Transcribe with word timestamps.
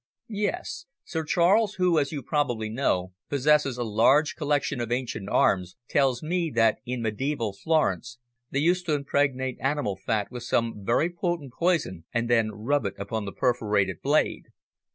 "Yes; 0.33 0.87
Sir 1.05 1.23
Charles, 1.23 1.75
who, 1.75 1.99
as 1.99 2.11
you 2.11 2.23
probably 2.23 2.69
know, 2.69 3.13
possesses 3.29 3.77
a 3.77 3.83
large 3.83 4.35
collection 4.35 4.81
of 4.81 4.91
ancient 4.91 5.29
arms, 5.29 5.75
tells 5.87 6.23
me 6.23 6.49
that 6.55 6.79
in 6.87 7.03
mediaeval 7.03 7.53
Florence 7.53 8.17
they 8.49 8.57
used 8.57 8.87
to 8.87 8.95
impregnate 8.95 9.59
animal 9.59 9.95
fat 9.95 10.31
with 10.31 10.41
some 10.41 10.83
very 10.83 11.11
potent 11.11 11.53
poison 11.53 12.05
and 12.11 12.31
then 12.31 12.49
rub 12.51 12.87
it 12.87 12.95
upon 12.97 13.25
the 13.25 13.31
perforated 13.31 14.01
blade. 14.01 14.45